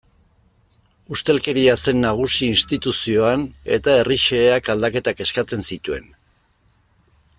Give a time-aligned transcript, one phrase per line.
[1.15, 3.43] Ustelkeria zen nagusi instituzioan
[3.77, 6.11] eta herri xeheak aldaketak eskatzen zituen.